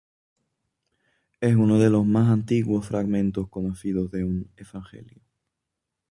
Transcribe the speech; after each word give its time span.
Es 1.41 1.55
uno 1.55 1.77
de 1.77 1.91
los 1.91 2.07
más 2.07 2.27
antiguos 2.31 2.87
fragmentos 2.87 3.47
conocidos 3.49 4.09
de 4.09 4.23
un 4.23 4.51
evangelio. 4.57 5.21